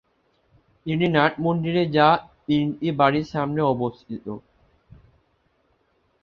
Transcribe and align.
তিনটি 0.85 1.07
নাট 1.09 1.33
মন্দির 1.39 1.75
যা 1.89 2.07
তিনটি 2.45 2.87
বাড়ীর 2.99 3.25
সামনে 3.25 3.61
অবস্থিত। 3.73 4.25